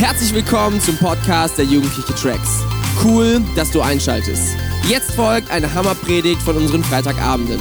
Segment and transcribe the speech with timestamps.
[0.00, 2.62] Herzlich willkommen zum Podcast der Jugendliche Tracks.
[3.04, 4.56] Cool, dass du einschaltest.
[4.88, 7.60] Jetzt folgt eine Hammerpredigt von unseren Freitagabenden.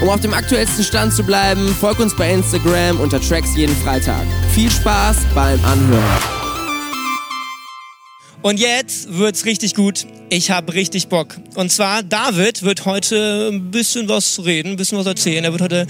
[0.00, 4.24] Um auf dem aktuellsten Stand zu bleiben, folg uns bei Instagram unter Tracks jeden Freitag.
[4.54, 6.22] Viel Spaß beim Anhören.
[8.40, 10.06] Und jetzt wird's richtig gut.
[10.30, 11.36] Ich habe richtig Bock.
[11.54, 15.44] Und zwar, David wird heute ein bisschen was reden, ein bisschen was erzählen.
[15.44, 15.86] Er wird heute,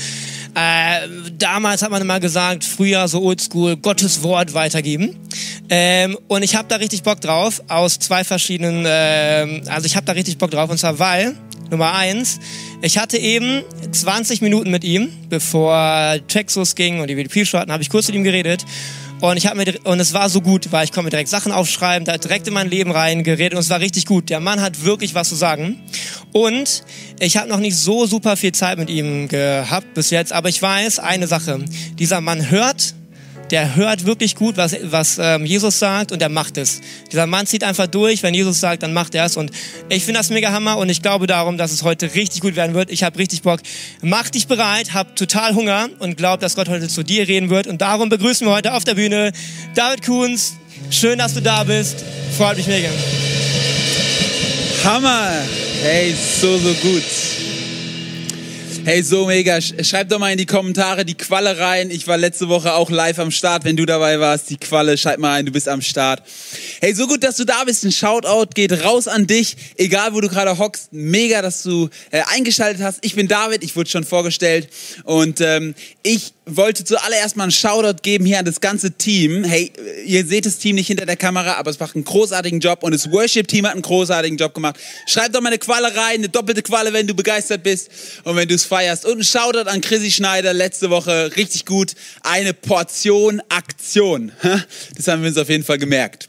[0.54, 5.16] äh, damals hat man immer gesagt, früher so oldschool, Gottes Wort weitergeben.
[5.68, 10.06] Ähm, und ich habe da richtig Bock drauf, aus zwei verschiedenen, äh, also ich habe
[10.06, 10.70] da richtig Bock drauf.
[10.70, 11.34] Und zwar, weil,
[11.70, 12.40] Nummer eins,
[12.82, 17.82] ich hatte eben 20 Minuten mit ihm, bevor Texas ging und die WDP starten, habe
[17.82, 18.64] ich kurz mit ihm geredet.
[19.20, 22.04] Und ich mir und es war so gut, weil ich konnte mir direkt Sachen aufschreiben,
[22.04, 24.28] da direkt in mein Leben rein geredet und es war richtig gut.
[24.28, 25.80] Der Mann hat wirklich was zu sagen.
[26.32, 26.84] Und
[27.20, 30.60] ich habe noch nicht so super viel Zeit mit ihm gehabt bis jetzt, aber ich
[30.60, 31.64] weiß eine Sache:
[31.98, 32.94] Dieser Mann hört
[33.50, 36.80] der hört wirklich gut, was, was ähm, Jesus sagt und der macht es.
[37.10, 39.36] Dieser Mann zieht einfach durch, wenn Jesus sagt, dann macht er es.
[39.36, 39.50] Und
[39.88, 42.74] ich finde das mega Hammer und ich glaube darum, dass es heute richtig gut werden
[42.74, 42.90] wird.
[42.90, 43.60] Ich habe richtig Bock.
[44.02, 47.66] Mach dich bereit, hab total Hunger und glaub, dass Gott heute zu dir reden wird.
[47.66, 49.32] Und darum begrüßen wir heute auf der Bühne
[49.74, 50.54] David Kuhns.
[50.90, 52.04] Schön, dass du da bist.
[52.36, 52.90] Freut mich mega.
[54.84, 55.30] Hammer!
[55.82, 57.02] Hey, so, so gut.
[58.84, 59.62] Hey, so mega.
[59.62, 61.90] Schreib doch mal in die Kommentare die Qualle rein.
[61.90, 64.50] Ich war letzte Woche auch live am Start, wenn du dabei warst.
[64.50, 66.22] Die Qualle, schreib mal ein, du bist am Start.
[66.82, 67.82] Hey, so gut, dass du da bist.
[67.84, 70.92] Ein Shoutout geht raus an dich, egal wo du gerade hockst.
[70.92, 72.98] Mega, dass du äh, eingeschaltet hast.
[73.00, 74.68] Ich bin David, ich wurde schon vorgestellt.
[75.04, 79.44] Und ähm, ich wollte zuallererst mal einen Shoutout geben hier an das ganze Team.
[79.44, 79.72] Hey,
[80.04, 82.92] ihr seht das Team nicht hinter der Kamera, aber es macht einen großartigen Job und
[82.92, 84.76] das Worship-Team hat einen großartigen Job gemacht.
[85.06, 87.90] Schreib doch mal eine Qualle rein, eine doppelte Qualle, wenn du begeistert bist
[88.24, 89.06] und wenn du es feierst.
[89.06, 91.94] Und ein Shoutout an Chrissy Schneider, letzte Woche richtig gut.
[92.22, 94.32] Eine Portion Aktion.
[94.96, 96.28] Das haben wir uns auf jeden Fall gemerkt.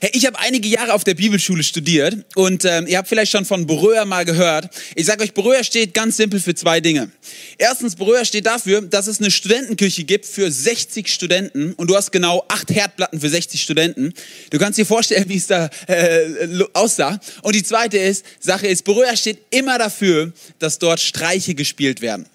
[0.00, 3.44] Hey, ich habe einige Jahre auf der Bibelschule studiert und ähm, ihr habt vielleicht schon
[3.44, 4.68] von Beröa mal gehört.
[4.94, 7.10] Ich sage euch, Beröa steht ganz simpel für zwei Dinge.
[7.58, 12.12] Erstens, Beröa steht dafür, dass es eine Studentenküche gibt für 60 Studenten und du hast
[12.12, 14.12] genau acht Herdplatten für 60 Studenten.
[14.50, 17.20] Du kannst dir vorstellen, wie es da äh, aussah.
[17.42, 22.26] Und die zweite ist, Sache ist, Beröa steht immer dafür, dass dort Streiche gespielt werden.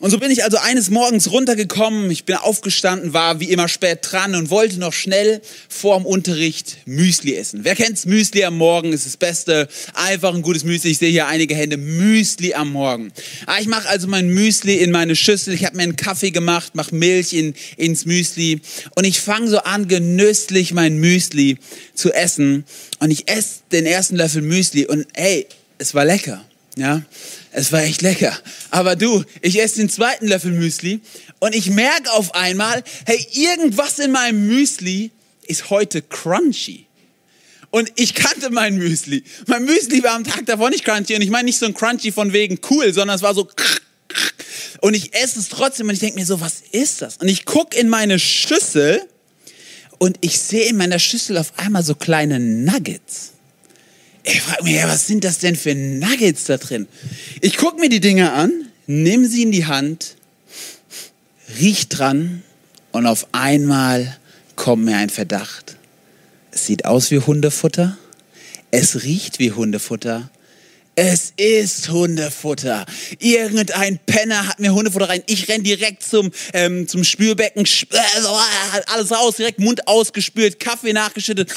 [0.00, 3.98] Und so bin ich also eines Morgens runtergekommen, ich bin aufgestanden, war wie immer spät
[4.00, 7.64] dran und wollte noch schnell vorm Unterricht Müsli essen.
[7.64, 8.06] Wer kennt's?
[8.06, 9.68] Müsli am Morgen ist das Beste.
[9.92, 10.92] Einfach ein gutes Müsli.
[10.92, 11.76] Ich sehe hier einige Hände.
[11.76, 13.12] Müsli am Morgen.
[13.44, 15.52] Ah, ich mache also mein Müsli in meine Schüssel.
[15.52, 18.62] Ich habe mir einen Kaffee gemacht, mache Milch in, ins Müsli
[18.96, 21.58] und ich fange so an, genüsslich mein Müsli
[21.92, 22.64] zu essen.
[23.00, 25.46] Und ich esse den ersten Löffel Müsli und hey,
[25.76, 26.42] es war lecker.
[26.76, 27.02] Ja,
[27.52, 28.36] es war echt lecker.
[28.70, 31.00] Aber du, ich esse den zweiten Löffel Müsli
[31.40, 35.10] und ich merke auf einmal, hey, irgendwas in meinem Müsli
[35.46, 36.86] ist heute crunchy.
[37.70, 39.24] Und ich kannte mein Müsli.
[39.46, 41.14] Mein Müsli war am Tag davor nicht crunchy.
[41.14, 43.48] Und ich meine nicht so ein crunchy von wegen cool, sondern es war so.
[44.80, 47.18] Und ich esse es trotzdem und ich denke mir so, was ist das?
[47.18, 49.02] Und ich gucke in meine Schüssel
[49.98, 53.32] und ich sehe in meiner Schüssel auf einmal so kleine Nuggets.
[54.32, 56.86] Ich frage mich, ja, was sind das denn für Nuggets da drin?
[57.40, 58.52] Ich gucke mir die Dinger an,
[58.86, 60.14] nehme sie in die Hand,
[61.58, 62.44] riech dran
[62.92, 64.16] und auf einmal
[64.54, 65.76] kommt mir ein Verdacht.
[66.52, 67.98] Es sieht aus wie Hundefutter,
[68.70, 70.30] es riecht wie Hundefutter,
[70.94, 72.86] es ist Hundefutter.
[73.18, 75.22] Irgendein Penner hat mir Hundefutter rein.
[75.26, 77.66] Ich renn direkt zum, ähm, zum Spülbecken,
[78.86, 81.52] alles raus, direkt Mund ausgespült, Kaffee nachgeschüttet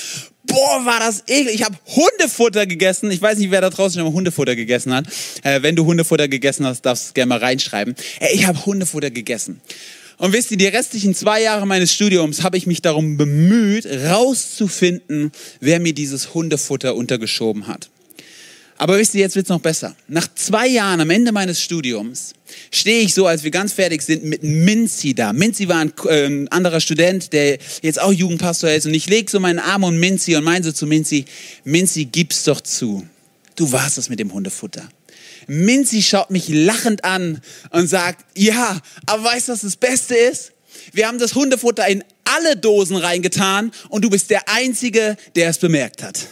[0.46, 1.56] boah, war das eklig.
[1.56, 3.12] Ich habe Hundefutter gegessen.
[3.12, 5.06] Ich weiß nicht, wer da draußen schon mal Hundefutter gegessen hat.
[5.44, 7.96] Äh, wenn du Hundefutter gegessen hast, darfst du es gerne mal reinschreiben.
[8.20, 9.62] Äh, ich habe Hundefutter gegessen.
[10.18, 15.32] Und wisst ihr, die restlichen zwei Jahre meines Studiums habe ich mich darum bemüht, rauszufinden,
[15.60, 17.90] wer mir dieses Hundefutter untergeschoben hat.
[18.78, 19.96] Aber wisst ihr, jetzt wird's noch besser.
[20.08, 22.34] Nach zwei Jahren am Ende meines Studiums
[22.72, 25.32] stehe ich so, als wir ganz fertig sind, mit Minzi da.
[25.32, 28.86] Minzi war ein äh, anderer Student, der jetzt auch Jugendpastor ist.
[28.86, 31.26] Und ich lege so meinen Arm um Minzi und meine so zu Minzi,
[31.64, 33.08] Minzi, gib's doch zu.
[33.56, 34.90] Du warst es mit dem Hundefutter.
[35.48, 40.52] Minzi schaut mich lachend an und sagt, ja, aber weißt du, was das Beste ist?
[40.92, 45.58] Wir haben das Hundefutter in alle Dosen reingetan und du bist der Einzige, der es
[45.58, 46.28] bemerkt hat.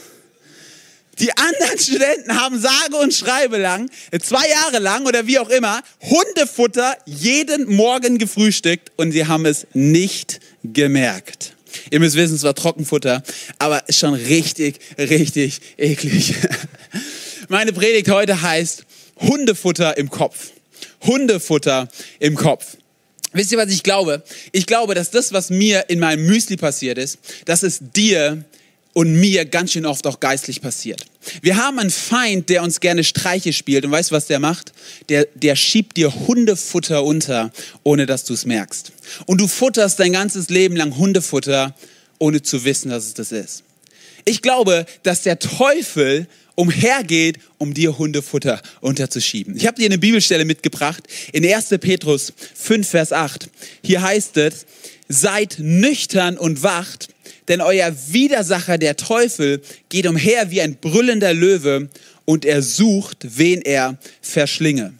[1.19, 3.90] Die anderen Studenten haben sage und schreibe lang,
[4.22, 9.68] zwei Jahre lang oder wie auch immer, Hundefutter jeden Morgen gefrühstückt und sie haben es
[9.74, 11.56] nicht gemerkt.
[11.90, 13.24] Ihr müsst wissen, es war Trockenfutter,
[13.60, 16.36] aber schon richtig, richtig eklig.
[17.48, 18.86] Meine Predigt heute heißt
[19.19, 20.52] Hundefutter im Kopf.
[21.02, 21.88] Hundefutter
[22.19, 22.78] im Kopf.
[23.34, 24.24] Wisst ihr, was ich glaube?
[24.52, 28.44] Ich glaube, dass das, was mir in meinem Müsli passiert ist, dass es dir
[28.93, 31.05] und mir ganz schön oft auch geistlich passiert.
[31.41, 33.85] Wir haben einen Feind, der uns gerne Streiche spielt.
[33.85, 34.73] Und weißt du, was der macht?
[35.09, 37.51] Der, der schiebt dir Hundefutter unter,
[37.83, 38.91] ohne dass du es merkst.
[39.25, 41.75] Und du futterst dein ganzes Leben lang Hundefutter,
[42.19, 43.63] ohne zu wissen, dass es das ist.
[44.25, 49.55] Ich glaube, dass der Teufel umhergeht, um dir Hundefutter unterzuschieben.
[49.55, 51.69] Ich habe dir eine Bibelstelle mitgebracht in 1.
[51.79, 53.49] Petrus 5, Vers 8.
[53.83, 54.65] Hier heißt es,
[55.12, 57.10] seid nüchtern und wacht,
[57.48, 61.90] denn euer Widersacher, der Teufel, geht umher wie ein brüllender Löwe
[62.25, 64.94] und er sucht, wen er verschlinge.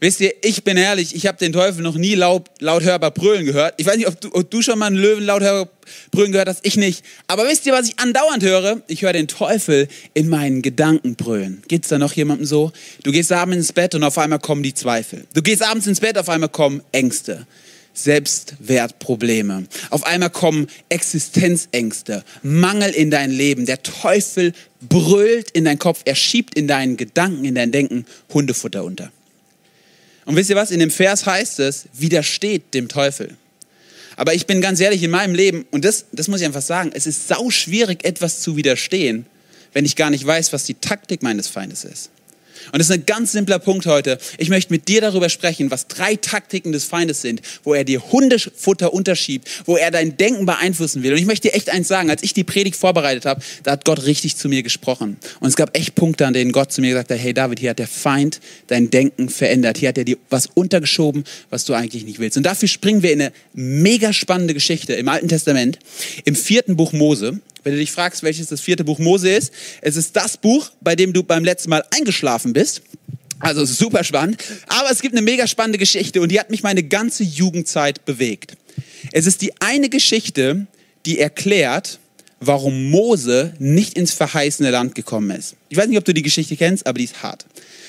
[0.00, 3.44] Wisst ihr, ich bin ehrlich, ich habe den Teufel noch nie laut, laut hörbar brüllen
[3.44, 3.74] gehört.
[3.78, 5.68] Ich weiß nicht, ob du, ob du schon mal einen Löwen laut hörbar
[6.10, 7.04] brüllen gehört hast, ich nicht.
[7.26, 8.82] Aber wisst ihr, was ich andauernd höre?
[8.86, 11.62] Ich höre den Teufel in meinen Gedanken brüllen.
[11.66, 12.72] Geht's da noch jemandem so?
[13.02, 15.24] Du gehst abends ins Bett und auf einmal kommen die Zweifel.
[15.34, 17.46] Du gehst abends ins Bett, auf einmal kommen Ängste.
[18.04, 19.66] Selbstwertprobleme.
[19.90, 23.66] Auf einmal kommen Existenzängste, Mangel in dein Leben.
[23.66, 28.84] Der Teufel brüllt in deinen Kopf, er schiebt in deinen Gedanken, in dein Denken Hundefutter
[28.84, 29.12] unter.
[30.24, 30.70] Und wisst ihr was?
[30.70, 33.36] In dem Vers heißt es, widersteht dem Teufel.
[34.16, 36.90] Aber ich bin ganz ehrlich in meinem Leben, und das, das muss ich einfach sagen,
[36.92, 39.26] es ist sau schwierig, etwas zu widerstehen,
[39.72, 42.10] wenn ich gar nicht weiß, was die Taktik meines Feindes ist.
[42.72, 44.18] Und das ist ein ganz simpler Punkt heute.
[44.38, 48.02] Ich möchte mit dir darüber sprechen, was drei Taktiken des Feindes sind, wo er dir
[48.12, 51.12] Hundefutter unterschiebt, wo er dein Denken beeinflussen will.
[51.12, 53.84] Und ich möchte dir echt eins sagen, als ich die Predigt vorbereitet habe, da hat
[53.84, 55.16] Gott richtig zu mir gesprochen.
[55.40, 57.70] Und es gab echt Punkte, an denen Gott zu mir gesagt hat, hey David, hier
[57.70, 59.78] hat der Feind dein Denken verändert.
[59.78, 62.36] Hier hat er dir was untergeschoben, was du eigentlich nicht willst.
[62.36, 65.78] Und dafür springen wir in eine mega spannende Geschichte im Alten Testament,
[66.24, 67.40] im vierten Buch Mose.
[67.64, 69.52] Wenn du dich fragst, welches das vierte Buch Mose ist,
[69.82, 72.82] es ist das Buch, bei dem du beim letzten Mal eingeschlafen bist.
[73.40, 74.42] Also super spannend.
[74.68, 78.56] Aber es gibt eine mega spannende Geschichte und die hat mich meine ganze Jugendzeit bewegt.
[79.12, 80.66] Es ist die eine Geschichte,
[81.06, 81.98] die erklärt,
[82.40, 85.56] warum Mose nicht ins verheißene Land gekommen ist.
[85.68, 87.46] Ich weiß nicht, ob du die Geschichte kennst, aber die ist hart.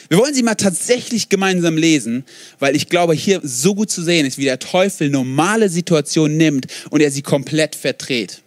[0.09, 2.25] Wir wollen sie mal tatsächlich gemeinsam lesen,
[2.57, 6.65] weil ich glaube, hier so gut zu sehen ist, wie der Teufel normale Situationen nimmt
[6.89, 8.41] und er sie komplett verdreht.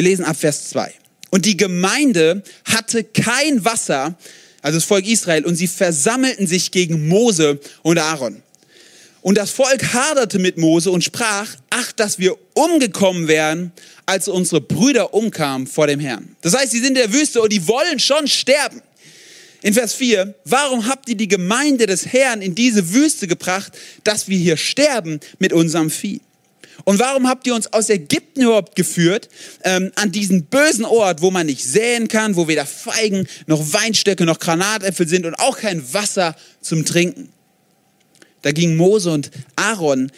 [0.00, 0.94] Wir lesen ab Vers 2.
[1.28, 4.16] Und die Gemeinde hatte kein Wasser,
[4.62, 8.42] also das Volk Israel, und sie versammelten sich gegen Mose und Aaron.
[9.20, 13.72] Und das Volk haderte mit Mose und sprach, ach, dass wir umgekommen wären,
[14.06, 16.34] als unsere Brüder umkamen vor dem Herrn.
[16.40, 18.80] Das heißt, sie sind in der Wüste und die wollen schon sterben.
[19.60, 24.28] In Vers 4, warum habt ihr die Gemeinde des Herrn in diese Wüste gebracht, dass
[24.28, 26.22] wir hier sterben mit unserem Vieh?
[26.84, 29.28] Und warum habt ihr uns aus Ägypten überhaupt geführt,
[29.64, 34.24] ähm, an diesen bösen Ort, wo man nicht säen kann, wo weder Feigen noch Weinstöcke
[34.24, 37.30] noch Granatäpfel sind und auch kein Wasser zum Trinken?
[38.42, 40.10] Da gingen Mose und Aaron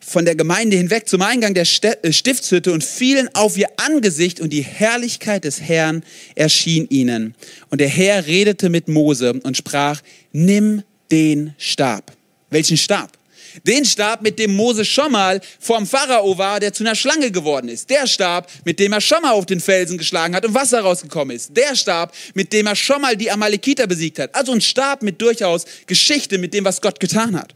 [0.00, 4.52] von der Gemeinde hinweg zum Eingang der äh, Stiftshütte und fielen auf ihr Angesicht und
[4.52, 6.02] die Herrlichkeit des Herrn
[6.34, 7.34] erschien ihnen.
[7.68, 10.00] Und der Herr redete mit Mose und sprach,
[10.32, 12.12] nimm den Stab.
[12.50, 13.19] Welchen Stab?
[13.66, 17.68] Den Stab, mit dem Mose schon mal vorm Pharao war, der zu einer Schlange geworden
[17.68, 17.90] ist.
[17.90, 21.36] Der Stab, mit dem er schon mal auf den Felsen geschlagen hat und Wasser rausgekommen
[21.36, 21.56] ist.
[21.56, 24.34] Der Stab, mit dem er schon mal die Amalekiter besiegt hat.
[24.34, 27.54] Also ein Stab mit durchaus Geschichte, mit dem, was Gott getan hat.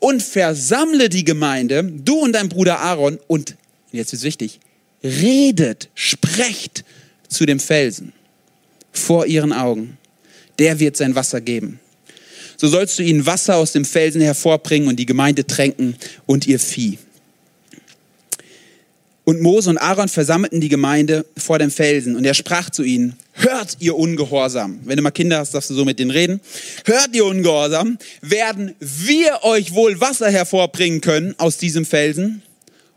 [0.00, 3.56] Und versammle die Gemeinde, du und dein Bruder Aaron, und
[3.92, 4.60] jetzt ist wichtig,
[5.02, 6.84] redet, sprecht
[7.28, 8.12] zu dem Felsen
[8.92, 9.98] vor ihren Augen.
[10.58, 11.80] Der wird sein Wasser geben
[12.62, 16.60] so sollst du ihnen Wasser aus dem Felsen hervorbringen und die Gemeinde tränken und ihr
[16.60, 16.96] Vieh.
[19.24, 23.16] Und Mose und Aaron versammelten die Gemeinde vor dem Felsen und er sprach zu ihnen,
[23.32, 24.78] hört ihr Ungehorsam.
[24.84, 26.40] Wenn du mal Kinder hast, darfst du so mit denen reden.
[26.84, 32.42] Hört ihr Ungehorsam, werden wir euch wohl Wasser hervorbringen können aus diesem Felsen?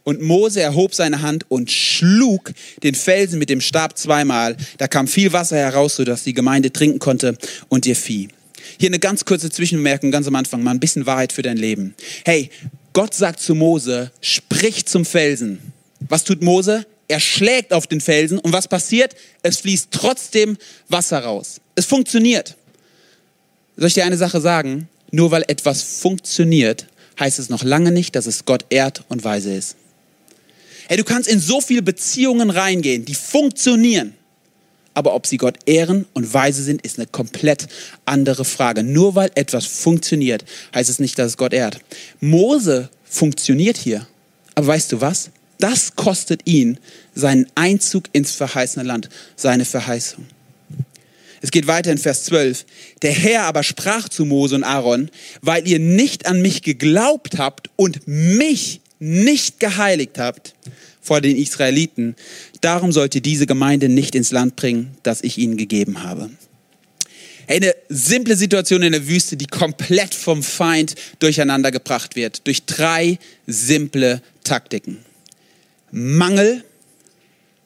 [0.03, 2.53] Und Mose erhob seine Hand und schlug
[2.84, 4.57] den Felsen mit dem Stab zweimal.
[4.77, 7.36] Da kam viel Wasser heraus, sodass die Gemeinde trinken konnte
[7.67, 8.27] und ihr Vieh.
[8.79, 11.96] Hier eine ganz kurze Zwischenbemerkung ganz am Anfang, mal ein bisschen Wahrheit für dein Leben.
[12.25, 12.50] Hey,
[12.94, 15.60] Gott sagt zu Mose, sprich zum Felsen.
[16.00, 16.86] Was tut Mose?
[17.08, 19.15] Er schlägt auf den Felsen und was passiert?
[19.44, 20.58] Es fließt trotzdem
[20.89, 21.62] Wasser raus.
[21.75, 22.55] Es funktioniert.
[23.77, 24.89] Soll ich dir eine Sache sagen?
[25.12, 26.88] Nur weil etwas funktioniert,
[27.20, 29.75] heißt es noch lange nicht, dass es Gott ehrt und weise ist.
[30.88, 34.13] Hey, du kannst in so viele Beziehungen reingehen, die funktionieren
[34.95, 37.67] aber ob sie Gott ehren und weise sind, ist eine komplett
[38.05, 38.81] andere Frage.
[38.81, 41.79] Nur weil etwas funktioniert, heißt es nicht, dass es Gott ehrt.
[42.19, 44.07] Mose funktioniert hier,
[44.55, 45.29] aber weißt du was?
[45.59, 46.79] Das kostet ihn
[47.13, 50.25] seinen Einzug ins verheißene Land, seine Verheißung.
[51.41, 52.65] Es geht weiter in Vers 12.
[53.03, 55.11] Der Herr aber sprach zu Mose und Aaron,
[55.41, 60.55] weil ihr nicht an mich geglaubt habt und mich nicht geheiligt habt
[61.00, 62.15] vor den Israeliten,
[62.62, 66.31] darum sollt ihr diese Gemeinde nicht ins Land bringen, das ich ihnen gegeben habe.
[67.47, 73.19] Eine simple Situation in der Wüste, die komplett vom Feind durcheinander gebracht wird, durch drei
[73.45, 74.97] simple Taktiken.
[75.91, 76.63] Mangel,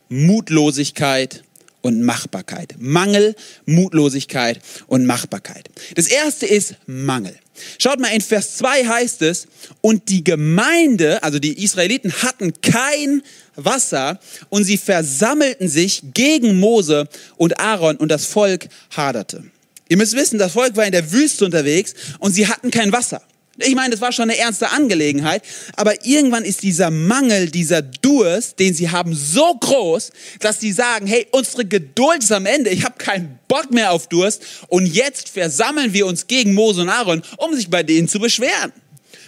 [0.10, 1.44] Mutlosigkeit
[1.82, 2.76] und Machbarkeit.
[2.80, 5.70] Mangel, Mutlosigkeit und Machbarkeit.
[5.96, 7.36] Das erste ist Mangel.
[7.78, 9.48] Schaut mal, in Vers 2 heißt es,
[9.82, 13.22] und die Gemeinde, also die Israeliten, hatten kein
[13.56, 14.20] Wasser
[14.50, 17.08] und sie versammelten sich gegen Mose
[17.38, 19.44] und Aaron und das Volk haderte.
[19.90, 23.22] Ihr müsst wissen, das Volk war in der Wüste unterwegs und sie hatten kein Wasser.
[23.62, 25.44] Ich meine, das war schon eine ernste Angelegenheit,
[25.76, 31.08] aber irgendwann ist dieser Mangel, dieser Durst, den sie haben, so groß, dass sie sagen,
[31.08, 35.30] hey, unsere Geduld ist am Ende, ich habe keinen Bock mehr auf Durst und jetzt
[35.30, 38.72] versammeln wir uns gegen Mose und Aaron, um sich bei denen zu beschweren.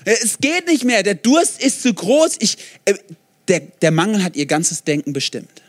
[0.05, 2.95] Es geht nicht mehr, der Durst ist zu groß, ich, äh,
[3.47, 5.61] der, der Mangel hat ihr ganzes Denken bestimmt.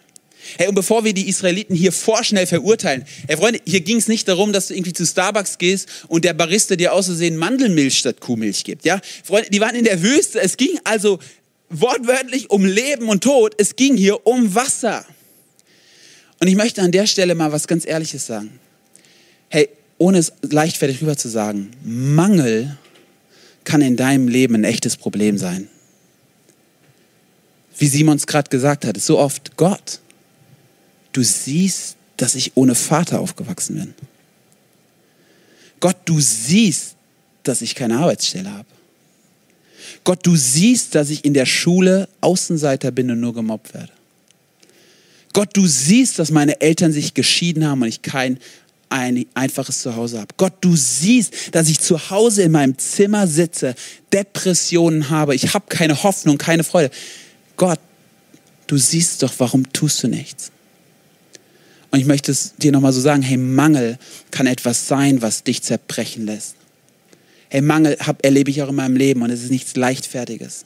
[0.59, 4.29] Hey, und bevor wir die Israeliten hier vorschnell verurteilen, hey Freunde, hier ging es nicht
[4.29, 8.65] darum, dass du irgendwie zu Starbucks gehst und der Barista dir außersehen Mandelmilch statt Kuhmilch
[8.65, 8.85] gibt.
[8.85, 10.41] Ja, Freunde, die waren in der Wüste.
[10.41, 11.19] Es ging also
[11.71, 13.55] wortwörtlich um Leben und Tod.
[13.59, 15.05] Es ging hier um Wasser.
[16.41, 18.59] Und ich möchte an der Stelle mal was ganz Ehrliches sagen.
[19.49, 19.69] Hey,
[19.99, 22.77] ohne es leichtfertig rüber zu sagen, Mangel
[23.65, 25.69] kann in deinem Leben ein echtes Problem sein.
[27.79, 30.01] Wie Simon es gerade gesagt hat, so oft Gott
[31.13, 33.95] du siehst, dass ich ohne Vater aufgewachsen bin.
[35.81, 36.95] Gott, du siehst,
[37.43, 38.69] dass ich keine Arbeitsstelle habe.
[40.05, 43.93] Gott, du siehst, dass ich in der Schule Außenseiter bin und nur gemobbt werde.
[45.33, 48.39] Gott, du siehst, dass meine Eltern sich geschieden haben und ich kein
[48.93, 50.35] ein einfaches Zuhause habe.
[50.37, 53.75] Gott, du siehst, dass ich zu Hause in meinem Zimmer sitze,
[54.13, 56.91] Depressionen habe, ich habe keine Hoffnung, keine Freude.
[57.57, 57.81] Gott,
[58.67, 60.53] du siehst doch, warum tust du nichts?
[61.93, 63.99] Und ich möchte es dir nochmal so sagen, hey, Mangel
[64.31, 66.57] kann etwas sein, was dich zerbrechen lässt.
[67.51, 70.65] Hey, Mangel hab, erlebe ich auch in meinem Leben und es ist nichts Leichtfertiges.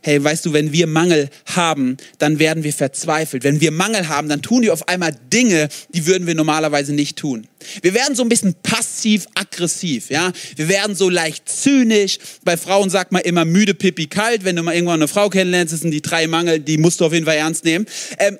[0.00, 3.42] Hey, weißt du, wenn wir Mangel haben, dann werden wir verzweifelt.
[3.42, 7.18] Wenn wir Mangel haben, dann tun wir auf einmal Dinge, die würden wir normalerweise nicht
[7.18, 7.48] tun.
[7.82, 10.32] Wir werden so ein bisschen passiv-aggressiv, ja.
[10.54, 12.18] Wir werden so leicht zynisch.
[12.44, 14.44] Bei Frauen sagt man immer müde, pipi, kalt.
[14.44, 17.04] Wenn du mal irgendwann eine Frau kennenlernst, das sind die drei Mangel, die musst du
[17.06, 17.86] auf jeden Fall ernst nehmen.
[18.18, 18.38] Ähm,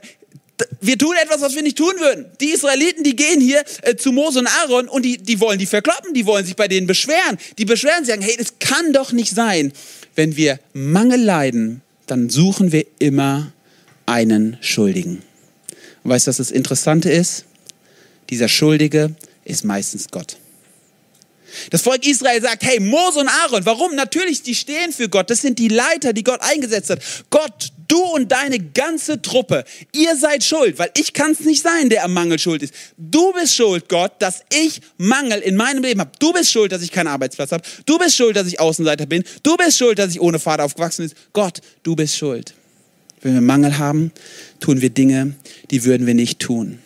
[0.81, 2.27] wir tun etwas, was wir nicht tun würden.
[2.41, 5.67] Die Israeliten, die gehen hier äh, zu Mose und Aaron und die, die wollen die
[5.67, 7.39] verkloppen, die wollen sich bei denen beschweren.
[7.59, 9.73] Die beschweren sagen, hey, das kann doch nicht sein.
[10.15, 13.53] Wenn wir Mangel leiden, dann suchen wir immer
[14.07, 15.23] einen Schuldigen.
[16.03, 17.45] Und weißt du, was das Interessante ist?
[18.31, 20.37] Dieser Schuldige ist meistens Gott.
[21.71, 23.95] Das Volk Israel sagt, hey, Mose und Aaron, warum?
[23.95, 25.31] Natürlich, die stehen für Gott.
[25.31, 27.01] Das sind die Leiter, die Gott eingesetzt hat.
[27.31, 31.89] Gott, du und deine ganze Truppe, ihr seid schuld, weil ich kann es nicht sein,
[31.91, 32.75] der am Mangel schuld ist.
[32.97, 36.13] Du bist schuld, Gott, dass ich Mangel in meinem Leben habe.
[36.19, 37.65] Du bist schuld, dass ich keinen Arbeitsplatz habe.
[37.85, 39.25] Du bist schuld, dass ich Außenseiter bin.
[39.43, 41.17] Du bist schuld, dass ich ohne Vater aufgewachsen bin.
[41.33, 42.55] Gott, du bist schuld.
[43.23, 44.13] Wenn wir Mangel haben,
[44.61, 45.35] tun wir Dinge,
[45.71, 46.79] die würden wir nicht tun.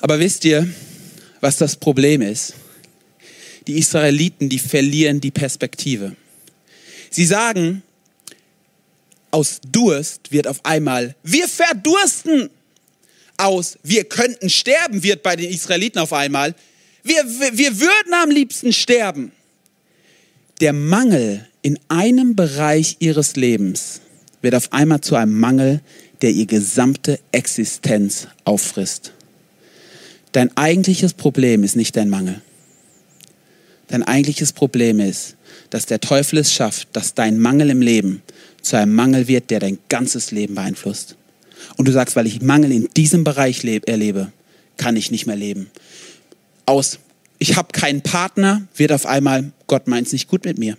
[0.00, 0.68] Aber wisst ihr,
[1.40, 2.54] was das Problem ist?
[3.68, 6.16] die Israeliten, die verlieren die Perspektive.
[7.10, 7.82] Sie sagen,
[9.30, 12.50] aus Durst wird auf einmal, wir verdursten.
[13.36, 16.56] Aus, wir könnten sterben, wird bei den Israeliten auf einmal,
[17.04, 19.30] wir, wir, würden am liebsten sterben.
[20.60, 24.00] Der Mangel in einem Bereich ihres Lebens
[24.42, 25.80] wird auf einmal zu einem Mangel,
[26.20, 29.12] der ihr gesamte Existenz auffrisst.
[30.32, 32.42] Dein eigentliches Problem ist nicht dein Mangel.
[33.86, 35.36] Dein eigentliches Problem ist,
[35.70, 38.22] dass der Teufel es schafft, dass dein Mangel im Leben
[38.68, 41.16] zu einem Mangel wird, der dein ganzes Leben beeinflusst.
[41.76, 44.32] Und du sagst, weil ich Mangel in diesem Bereich erlebe,
[44.76, 45.70] kann ich nicht mehr leben.
[46.66, 46.98] Aus,
[47.38, 50.76] ich habe keinen Partner, wird auf einmal, Gott meint es nicht gut mit mir.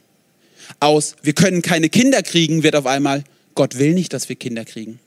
[0.79, 3.24] Aus, wir können keine Kinder kriegen, wird auf einmal,
[3.55, 5.00] Gott will nicht, dass wir Kinder kriegen.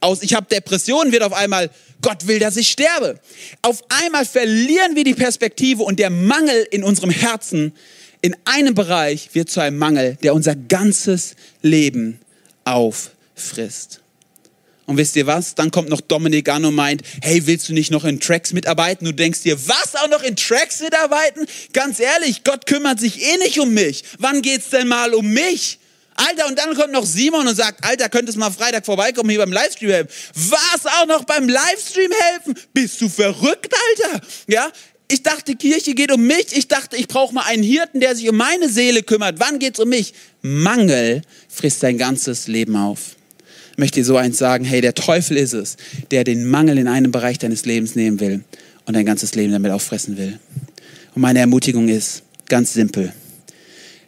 [0.00, 1.70] Aus, ich habe Depressionen, wird auf einmal,
[2.02, 3.18] Gott will, dass ich sterbe.
[3.62, 7.72] Auf einmal verlieren wir die Perspektive und der Mangel in unserem Herzen
[8.20, 12.18] in einem Bereich wird zu einem Mangel, der unser ganzes Leben
[12.66, 14.00] auffrisst.
[14.86, 15.54] Und wisst ihr was?
[15.54, 19.04] Dann kommt noch Dominik an und meint, hey, willst du nicht noch in Tracks mitarbeiten?
[19.04, 21.46] Du denkst dir, was, auch noch in Tracks mitarbeiten?
[21.72, 24.04] Ganz ehrlich, Gott kümmert sich eh nicht um mich.
[24.18, 25.80] Wann geht's denn mal um mich?
[26.14, 29.52] Alter, und dann kommt noch Simon und sagt, Alter, könntest mal Freitag vorbeikommen hier beim
[29.52, 30.10] Livestream helfen.
[30.34, 32.54] Was auch noch beim Livestream helfen?
[32.72, 34.20] Bist du verrückt, Alter?
[34.46, 34.70] Ja,
[35.08, 36.48] Ich dachte, Kirche geht um mich.
[36.52, 39.38] Ich dachte, ich brauche mal einen Hirten, der sich um meine Seele kümmert.
[39.38, 40.14] Wann geht's um mich?
[40.42, 43.16] Mangel frisst dein ganzes Leben auf.
[43.72, 45.76] Ich möchte dir so eins sagen, hey, der Teufel ist es,
[46.10, 48.42] der den Mangel in einem Bereich deines Lebens nehmen will
[48.86, 50.40] und dein ganzes Leben damit auffressen will.
[51.14, 53.12] Und meine Ermutigung ist ganz simpel.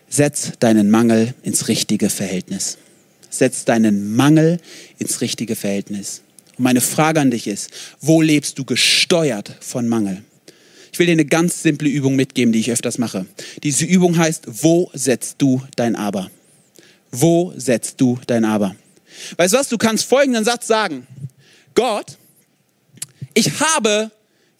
[0.08, 2.78] Setz deinen Mangel ins richtige Verhältnis.
[3.30, 4.58] Setz deinen Mangel
[4.98, 6.22] ins richtige Verhältnis.
[6.56, 10.22] Und meine Frage an dich ist, wo lebst du gesteuert von Mangel?
[10.98, 13.24] Ich will dir eine ganz simple Übung mitgeben, die ich öfters mache.
[13.62, 16.28] Diese Übung heißt, wo setzt du dein Aber?
[17.12, 18.74] Wo setzt du dein Aber?
[19.36, 21.06] Weißt du was, du kannst folgenden Satz sagen.
[21.76, 22.18] Gott,
[23.32, 24.10] ich habe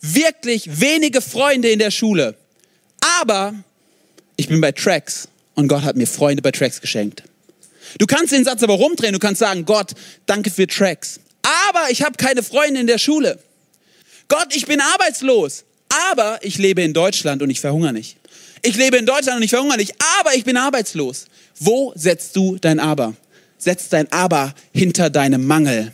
[0.00, 2.36] wirklich wenige Freunde in der Schule,
[3.20, 3.52] aber
[4.36, 5.26] ich bin bei Tracks
[5.56, 7.24] und Gott hat mir Freunde bei Tracks geschenkt.
[7.98, 9.90] Du kannst den Satz aber rumdrehen, du kannst sagen, Gott,
[10.26, 13.40] danke für Tracks, aber ich habe keine Freunde in der Schule.
[14.28, 18.16] Gott, ich bin arbeitslos, aber ich lebe in Deutschland und ich verhungere nicht.
[18.62, 21.26] Ich lebe in Deutschland und ich verhungere nicht, aber ich bin arbeitslos.
[21.58, 23.14] Wo setzt du dein Aber?
[23.56, 25.92] Setz dein Aber hinter deinem Mangel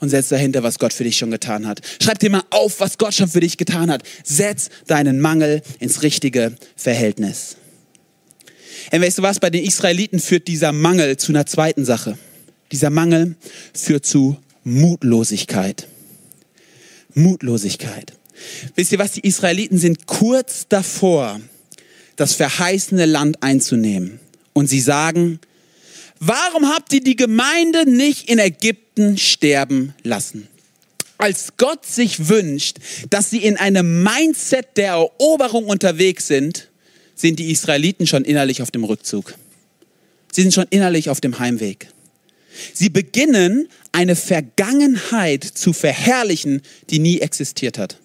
[0.00, 1.80] und setz dahinter, was Gott für dich schon getan hat.
[2.02, 4.02] Schreib dir mal auf, was Gott schon für dich getan hat.
[4.24, 7.56] Setz deinen Mangel ins richtige Verhältnis.
[8.90, 12.18] Und weißt du was, bei den Israeliten führt dieser Mangel zu einer zweiten Sache.
[12.72, 13.36] Dieser Mangel
[13.74, 15.86] führt zu Mutlosigkeit.
[17.14, 18.14] Mutlosigkeit.
[18.74, 21.40] Wisst ihr was, die Israeliten sind kurz davor,
[22.16, 24.20] das verheißene Land einzunehmen.
[24.52, 25.40] Und sie sagen,
[26.18, 30.48] warum habt ihr die Gemeinde nicht in Ägypten sterben lassen?
[31.18, 32.78] Als Gott sich wünscht,
[33.10, 36.68] dass sie in einem Mindset der Eroberung unterwegs sind,
[37.14, 39.34] sind die Israeliten schon innerlich auf dem Rückzug.
[40.32, 41.88] Sie sind schon innerlich auf dem Heimweg.
[42.74, 47.98] Sie beginnen eine Vergangenheit zu verherrlichen, die nie existiert hat.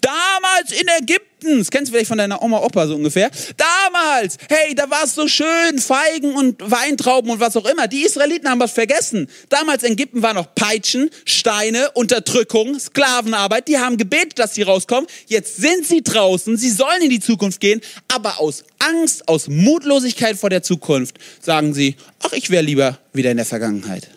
[0.00, 3.30] Damals in Ägypten, das kennst du vielleicht von deiner Oma, Opa so ungefähr.
[3.56, 7.88] Damals, hey, da war es so schön, Feigen und Weintrauben und was auch immer.
[7.88, 9.28] Die Israeliten haben was vergessen.
[9.48, 13.68] Damals in Ägypten war noch Peitschen, Steine, Unterdrückung, Sklavenarbeit.
[13.68, 15.08] Die haben gebetet, dass sie rauskommen.
[15.26, 20.36] Jetzt sind sie draußen, sie sollen in die Zukunft gehen, aber aus Angst, aus Mutlosigkeit
[20.36, 24.08] vor der Zukunft sagen sie, ach, ich wäre lieber wieder in der Vergangenheit.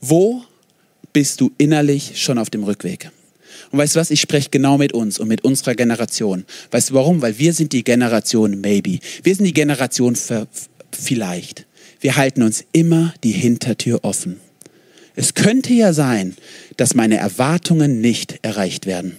[0.00, 0.44] Wo
[1.12, 3.10] bist du innerlich schon auf dem Rückweg?
[3.70, 6.44] Und weißt du was, ich spreche genau mit uns und mit unserer Generation.
[6.70, 7.22] Weißt du warum?
[7.22, 8.98] Weil wir sind die Generation Maybe.
[9.22, 10.16] Wir sind die Generation
[10.90, 11.66] vielleicht.
[12.00, 14.40] Wir halten uns immer die Hintertür offen.
[15.14, 16.36] Es könnte ja sein,
[16.76, 19.16] dass meine Erwartungen nicht erreicht werden.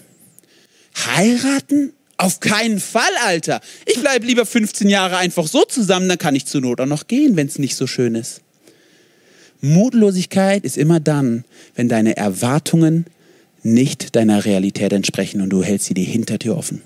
[0.95, 1.93] Heiraten?
[2.17, 3.61] Auf keinen Fall, Alter.
[3.87, 7.07] Ich bleibe lieber 15 Jahre einfach so zusammen, dann kann ich zur Not auch noch
[7.07, 8.41] gehen, wenn es nicht so schön ist.
[9.61, 13.05] Mutlosigkeit ist immer dann, wenn deine Erwartungen
[13.63, 16.81] nicht deiner Realität entsprechen und du hältst sie die Hintertür offen.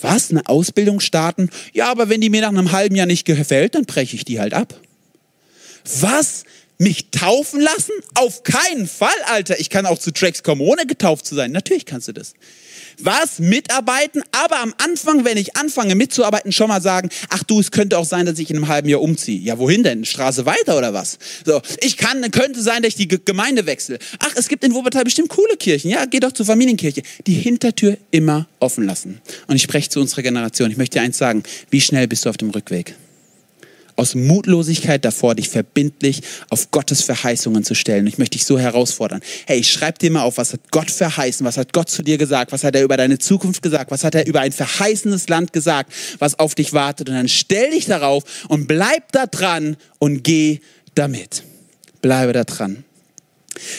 [0.00, 0.30] Was?
[0.30, 1.50] Eine Ausbildung starten?
[1.72, 4.40] Ja, aber wenn die mir nach einem halben Jahr nicht gefällt, dann breche ich die
[4.40, 4.78] halt ab.
[6.00, 6.44] Was?
[6.78, 7.92] Mich taufen lassen?
[8.14, 9.58] Auf keinen Fall, Alter.
[9.58, 11.50] Ich kann auch zu Tracks kommen, ohne getauft zu sein.
[11.50, 12.34] Natürlich kannst du das
[13.00, 17.70] was mitarbeiten, aber am Anfang, wenn ich anfange mitzuarbeiten, schon mal sagen, ach du, es
[17.70, 19.40] könnte auch sein, dass ich in einem halben Jahr umziehe.
[19.40, 20.04] Ja, wohin denn?
[20.04, 21.18] Straße weiter oder was?
[21.44, 23.98] So, ich kann, könnte sein, dass ich die Gemeinde wechsle.
[24.18, 25.90] Ach, es gibt in Wuppertal bestimmt coole Kirchen.
[25.90, 27.02] Ja, geh doch zur Familienkirche.
[27.26, 29.20] Die Hintertür immer offen lassen.
[29.46, 30.70] Und ich spreche zu unserer Generation.
[30.70, 31.42] Ich möchte dir eins sagen.
[31.70, 32.94] Wie schnell bist du auf dem Rückweg?
[33.98, 38.06] Aus Mutlosigkeit davor, dich verbindlich auf Gottes Verheißungen zu stellen.
[38.06, 39.20] ich möchte dich so herausfordern.
[39.46, 41.44] Hey, schreib dir mal auf, was hat Gott verheißen?
[41.44, 42.52] Was hat Gott zu dir gesagt?
[42.52, 43.90] Was hat er über deine Zukunft gesagt?
[43.90, 47.08] Was hat er über ein verheißenes Land gesagt, was auf dich wartet?
[47.08, 50.60] Und dann stell dich darauf und bleib da dran und geh
[50.94, 51.42] damit.
[52.00, 52.84] Bleibe da dran.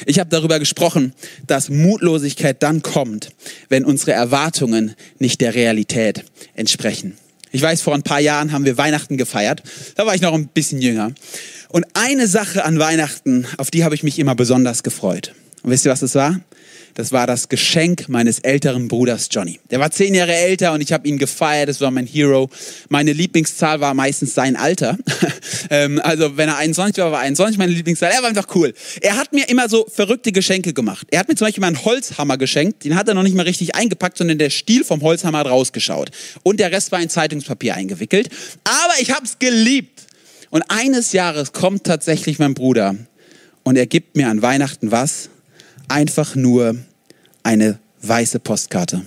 [0.05, 1.13] Ich habe darüber gesprochen,
[1.47, 3.29] dass Mutlosigkeit dann kommt,
[3.69, 7.17] wenn unsere Erwartungen nicht der Realität entsprechen.
[7.51, 9.63] Ich weiß, vor ein paar Jahren haben wir Weihnachten gefeiert.
[9.95, 11.11] Da war ich noch ein bisschen jünger.
[11.69, 15.33] Und eine Sache an Weihnachten, auf die habe ich mich immer besonders gefreut.
[15.63, 16.39] Und wisst ihr, was das war?
[16.93, 19.59] Das war das Geschenk meines älteren Bruders Johnny.
[19.71, 21.69] Der war zehn Jahre älter und ich habe ihn gefeiert.
[21.69, 22.49] Das war mein Hero.
[22.89, 24.97] Meine Lieblingszahl war meistens sein Alter.
[25.71, 28.11] Ähm, also wenn er 21 war, war 21 meine Lieblingszahl.
[28.11, 28.73] Er war einfach cool.
[29.01, 31.05] Er hat mir immer so verrückte Geschenke gemacht.
[31.11, 32.85] Er hat mir zum Beispiel mal einen Holzhammer geschenkt.
[32.85, 36.09] Den hat er noch nicht mal richtig eingepackt, sondern der Stiel vom Holzhammer hat rausgeschaut.
[36.41, 38.29] Und der Rest war in Zeitungspapier eingewickelt.
[38.63, 40.07] Aber ich habe es geliebt.
[40.49, 42.95] Und eines Jahres kommt tatsächlich mein Bruder
[43.63, 45.29] und er gibt mir an Weihnachten was?
[45.89, 46.77] Einfach nur
[47.43, 49.01] eine weiße Postkarte.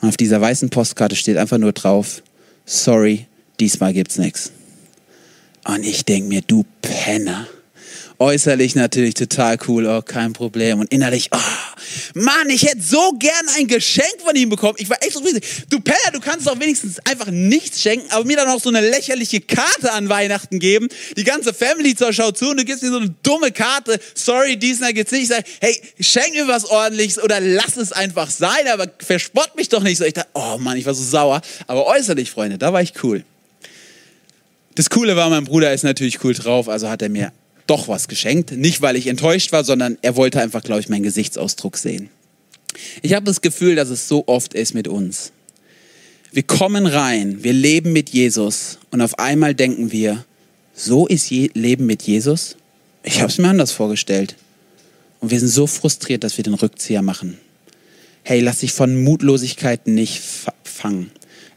[0.00, 2.22] Und auf dieser weißen Postkarte steht einfach nur drauf,
[2.66, 3.26] sorry,
[3.60, 4.50] diesmal gibt's nichts.
[5.64, 7.46] Und ich denke mir, du Penner.
[8.22, 10.78] Äußerlich natürlich total cool, oh, kein Problem.
[10.78, 11.38] Und innerlich, oh,
[12.14, 14.76] Mann, ich hätte so gern ein Geschenk von ihm bekommen.
[14.78, 15.42] Ich war echt so riesig.
[15.68, 18.80] Du Penner, du kannst doch wenigstens einfach nichts schenken, aber mir dann auch so eine
[18.80, 20.86] lächerliche Karte an Weihnachten geben.
[21.16, 23.98] Die ganze Family zur Schau zu und du gibst mir so eine dumme Karte.
[24.14, 25.22] Sorry, diesmal geht's nicht.
[25.22, 29.68] Ich sage, hey, schenk mir was ordentliches oder lass es einfach sein, aber verspott mich
[29.68, 30.04] doch nicht so.
[30.04, 31.40] Ich dachte, oh Mann, ich war so sauer.
[31.66, 33.24] Aber äußerlich, Freunde, da war ich cool.
[34.76, 37.32] Das Coole war, mein Bruder ist natürlich cool drauf, also hat er mir
[37.66, 38.52] doch was geschenkt.
[38.52, 42.08] Nicht, weil ich enttäuscht war, sondern er wollte einfach, glaube ich, meinen Gesichtsausdruck sehen.
[43.02, 45.32] Ich habe das Gefühl, dass es so oft ist mit uns.
[46.32, 50.24] Wir kommen rein, wir leben mit Jesus und auf einmal denken wir,
[50.74, 52.56] so ist Je Leben mit Jesus?
[53.02, 54.36] Ich habe es mir anders vorgestellt.
[55.20, 57.38] Und wir sind so frustriert, dass wir den Rückzieher machen.
[58.22, 60.22] Hey, lass dich von Mutlosigkeiten nicht
[60.64, 61.10] fangen.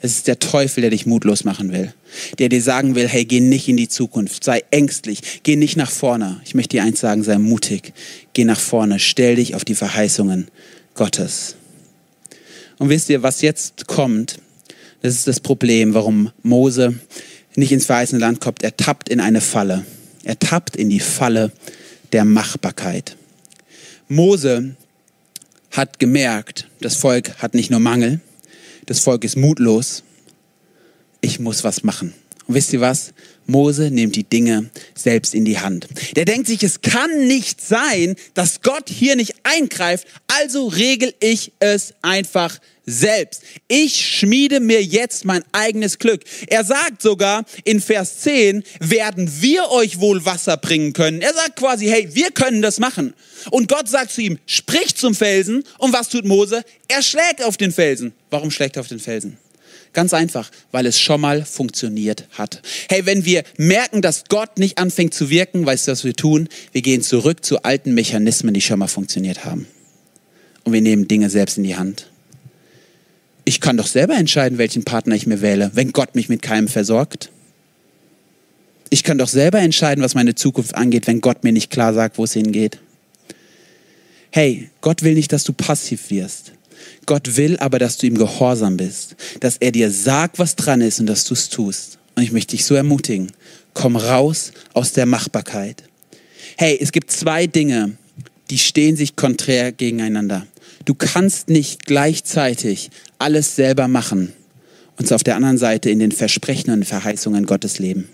[0.05, 1.91] Es ist der Teufel, der dich mutlos machen will.
[2.37, 5.89] Der dir sagen will, hey, geh nicht in die Zukunft, sei ängstlich, geh nicht nach
[5.89, 6.39] vorne.
[6.45, 7.91] Ich möchte dir eins sagen, sei mutig,
[8.33, 10.49] geh nach vorne, stell dich auf die Verheißungen
[10.93, 11.55] Gottes.
[12.77, 14.37] Und wisst ihr, was jetzt kommt,
[15.01, 16.99] das ist das Problem, warum Mose
[17.55, 18.61] nicht ins verheißene Land kommt.
[18.61, 19.87] Er tappt in eine Falle.
[20.23, 21.51] Er tappt in die Falle
[22.13, 23.17] der Machbarkeit.
[24.07, 24.75] Mose
[25.71, 28.21] hat gemerkt, das Volk hat nicht nur Mangel,
[28.85, 30.03] das Volk ist mutlos,
[31.21, 32.13] ich muss was machen.
[32.47, 33.13] Und wisst ihr was?
[33.47, 35.87] Mose nimmt die Dinge selbst in die Hand.
[36.15, 41.51] Der denkt sich, es kann nicht sein, dass Gott hier nicht eingreift, also regel ich
[41.59, 43.41] es einfach selbst.
[43.67, 46.23] Ich schmiede mir jetzt mein eigenes Glück.
[46.47, 51.21] Er sagt sogar in Vers 10, werden wir euch wohl Wasser bringen können.
[51.21, 53.13] Er sagt quasi, hey, wir können das machen.
[53.51, 55.63] Und Gott sagt zu ihm, sprich zum Felsen.
[55.77, 56.63] Und was tut Mose?
[56.87, 58.13] Er schlägt auf den Felsen.
[58.29, 59.37] Warum schlägt er auf den Felsen?
[59.95, 62.61] Ganz einfach, weil es schon mal funktioniert hat.
[62.89, 66.49] Hey, wenn wir merken, dass Gott nicht anfängt zu wirken, weißt du, was wir tun?
[66.73, 69.67] Wir gehen zurück zu alten Mechanismen, die schon mal funktioniert haben.
[70.65, 72.11] Und wir nehmen Dinge selbst in die Hand.
[73.45, 76.67] Ich kann doch selber entscheiden, welchen Partner ich mir wähle, wenn Gott mich mit keinem
[76.67, 77.31] versorgt.
[78.89, 82.17] Ich kann doch selber entscheiden, was meine Zukunft angeht, wenn Gott mir nicht klar sagt,
[82.17, 82.79] wo es hingeht.
[84.29, 86.51] Hey, Gott will nicht, dass du passiv wirst.
[87.05, 90.99] Gott will aber, dass du ihm gehorsam bist, dass er dir sagt, was dran ist
[90.99, 91.99] und dass du es tust.
[92.15, 93.31] Und ich möchte dich so ermutigen,
[93.73, 95.83] komm raus aus der Machbarkeit.
[96.57, 97.97] Hey, es gibt zwei Dinge,
[98.49, 100.47] die stehen sich konträr gegeneinander.
[100.85, 104.33] Du kannst nicht gleichzeitig alles selber machen
[104.97, 108.07] und auf der anderen Seite in den Versprechen und Verheißungen Gottes leben.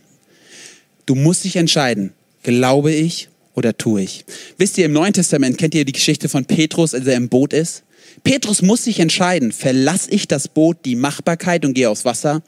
[1.05, 4.25] Du musst dich entscheiden, glaube ich oder tue ich.
[4.57, 7.53] Wisst ihr, im Neuen Testament kennt ihr die Geschichte von Petrus, als er im Boot
[7.53, 7.83] ist?
[8.23, 12.41] Petrus muss sich entscheiden, verlasse ich das Boot, die Machbarkeit und gehe aufs Wasser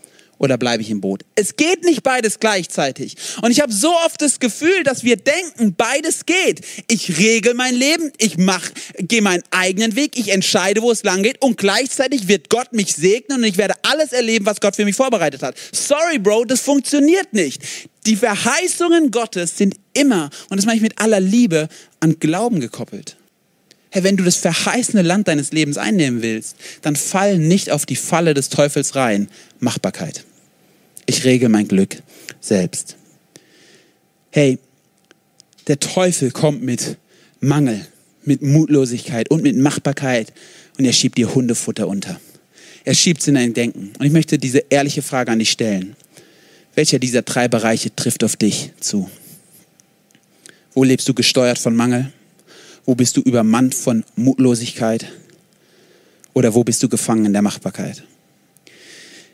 [0.44, 1.24] oder bleibe ich im Boot?
[1.36, 3.16] Es geht nicht beides gleichzeitig.
[3.42, 6.62] Und ich habe so oft das Gefühl, dass wir denken, beides geht.
[6.90, 11.24] Ich regel mein Leben, ich mach, gehe meinen eigenen Weg, ich entscheide, wo es lang
[11.24, 14.86] geht und gleichzeitig wird Gott mich segnen und ich werde alles erleben, was Gott für
[14.86, 15.56] mich vorbereitet hat.
[15.72, 17.62] Sorry, Bro, das funktioniert nicht.
[18.06, 21.70] Die Verheißungen Gottes sind immer, und das meine ich mit aller Liebe,
[22.02, 23.16] an Glauben gekoppelt.
[23.94, 27.96] Hey, wenn du das verheißene Land deines Lebens einnehmen willst, dann fall nicht auf die
[27.96, 29.28] Falle des Teufels rein.
[29.60, 30.26] Machbarkeit.
[31.06, 32.02] Ich regel mein Glück
[32.42, 32.96] selbst.
[34.32, 34.58] Hey,
[35.68, 36.98] der Teufel kommt mit
[37.40, 37.86] Mangel,
[38.24, 40.34] mit Mutlosigkeit und mit Machbarkeit
[40.80, 42.20] und er schiebt dir Hundefutter unter.
[42.86, 43.94] Er schiebt es in dein Denken.
[44.00, 45.96] Und ich möchte diese ehrliche Frage an dich stellen.
[46.74, 49.08] Welcher dieser drei Bereiche trifft auf dich zu?
[50.74, 52.12] Wo lebst du gesteuert von Mangel?
[52.86, 55.06] Wo bist du übermannt von Mutlosigkeit?
[56.34, 58.04] Oder wo bist du gefangen in der Machbarkeit?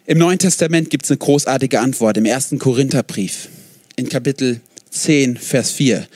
[0.05, 3.49] Im Neuen Testament gibt es eine großartige Antwort im ersten Korintherbrief
[3.95, 6.07] in Kapitel 10, Vers 4.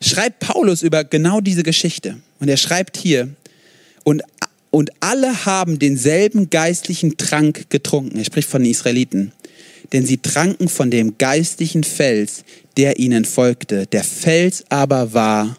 [0.00, 2.18] Schreibt Paulus über genau diese Geschichte.
[2.40, 3.28] Und er schreibt hier,
[4.04, 4.22] und,
[4.70, 8.18] und alle haben denselben geistlichen Trank getrunken.
[8.18, 9.32] Er spricht von den Israeliten.
[9.92, 12.44] Denn sie tranken von dem geistlichen Fels,
[12.76, 13.86] der ihnen folgte.
[13.86, 15.56] Der Fels aber war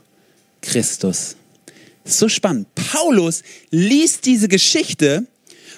[0.61, 1.35] Christus.
[2.05, 2.67] So spannend.
[2.75, 5.27] Paulus liest diese Geschichte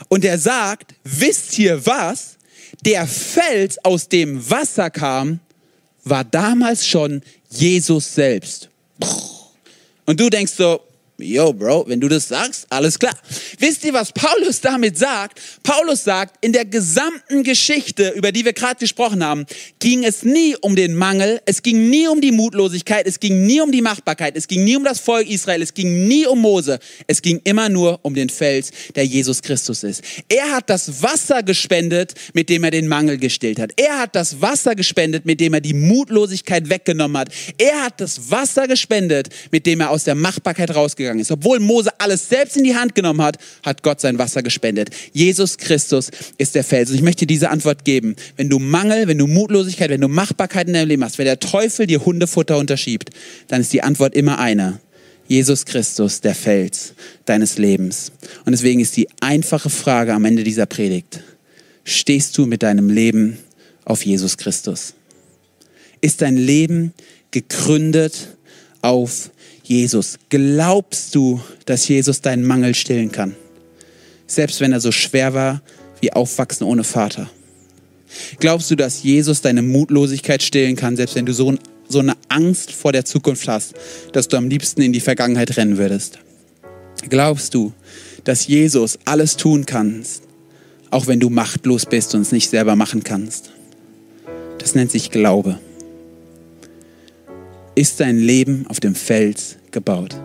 [0.08, 2.38] und er sagt, wisst ihr was?
[2.86, 5.39] Der Fels, aus dem Wasser kam,
[6.04, 8.70] war damals schon Jesus selbst.
[10.06, 10.82] Und du denkst so,
[11.22, 13.14] Yo, Bro, wenn du das sagst, alles klar.
[13.60, 15.40] Wisst ihr, was Paulus damit sagt?
[15.62, 19.46] Paulus sagt, in der gesamten Geschichte, über die wir gerade gesprochen haben,
[19.80, 23.62] ging es nie um den Mangel, es ging nie um die Mutlosigkeit, es ging nie
[23.62, 26.80] um die Machbarkeit, es ging nie um das Volk Israel, es ging nie um Mose,
[27.06, 30.02] es ging immer nur um den Fels, der Jesus Christus ist.
[30.28, 33.72] Er hat das Wasser gespendet, mit dem er den Mangel gestillt hat.
[33.78, 37.30] Er hat das Wasser gespendet, mit dem er die Mutlosigkeit weggenommen hat.
[37.60, 41.32] Er hat das Wasser gespendet, mit dem er aus der Machbarkeit rausgegangen gegangen ist.
[41.32, 44.89] Obwohl Mose alles selbst in die Hand genommen hat, hat Gott sein Wasser gespendet.
[45.13, 46.89] Jesus Christus ist der Fels.
[46.89, 48.15] Und ich möchte dir diese Antwort geben.
[48.38, 51.39] Wenn du Mangel, wenn du Mutlosigkeit, wenn du Machbarkeit in deinem Leben hast, wenn der
[51.39, 53.10] Teufel dir Hundefutter unterschiebt,
[53.47, 54.80] dann ist die Antwort immer eine.
[55.28, 56.93] Jesus Christus, der Fels
[57.26, 58.12] deines Lebens.
[58.45, 61.24] Und deswegen ist die einfache Frage am Ende dieser Predigt,
[61.86, 63.38] stehst du mit deinem Leben
[63.86, 64.93] auf Jesus Christus?
[66.02, 66.93] Ist dein Leben
[67.32, 68.36] gegründet
[68.82, 69.30] auf
[69.72, 70.20] Jesus.
[70.28, 73.38] Glaubst du, dass Jesus deinen Mangel stillen kann?
[74.28, 75.62] Selbst wenn er so schwer war
[76.02, 77.30] wie Aufwachsen ohne Vater.
[78.40, 81.56] Glaubst du, dass Jesus deine Mutlosigkeit stillen kann, selbst wenn du so,
[81.88, 83.74] so eine Angst vor der Zukunft hast,
[84.12, 86.20] dass du am liebsten in die Vergangenheit rennen würdest?
[87.08, 87.72] Glaubst du,
[88.26, 90.04] dass Jesus alles tun kann,
[90.90, 93.52] auch wenn du machtlos bist und es nicht selber machen kannst?
[94.58, 95.60] Das nennt sich Glaube.
[97.76, 100.16] Ist dein Leben auf dem Fels gebaut.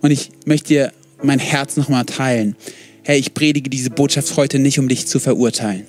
[0.00, 2.56] Und ich möchte dir mein Herz nochmal teilen.
[3.02, 5.86] Hey, ich predige diese Botschaft heute nicht, um dich zu verurteilen.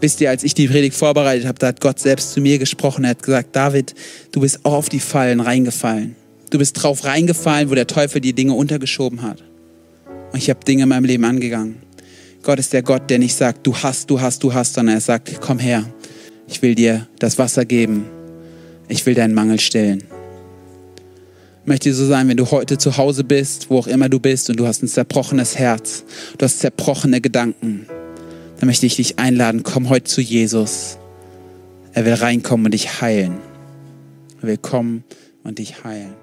[0.00, 3.04] Wisst ihr, als ich die Predigt vorbereitet habe, da hat Gott selbst zu mir gesprochen.
[3.04, 3.94] Er hat gesagt, David,
[4.32, 6.16] du bist auch auf die Fallen reingefallen.
[6.50, 9.42] Du bist drauf reingefallen, wo der Teufel die Dinge untergeschoben hat.
[10.32, 11.76] Und ich habe Dinge in meinem Leben angegangen.
[12.42, 15.00] Gott ist der Gott, der nicht sagt, du hast, du hast, du hast, sondern er
[15.00, 15.84] sagt, komm her,
[16.46, 18.04] ich will dir das Wasser geben.
[18.88, 20.02] Ich will deinen Mangel stillen
[21.66, 24.58] möchte so sein, wenn du heute zu Hause bist, wo auch immer du bist und
[24.58, 26.04] du hast ein zerbrochenes Herz,
[26.38, 27.86] du hast zerbrochene Gedanken,
[28.58, 30.98] dann möchte ich dich einladen, komm heute zu Jesus.
[31.92, 33.38] Er will reinkommen und dich heilen.
[34.40, 35.04] Er will kommen
[35.44, 36.14] und dich heilen.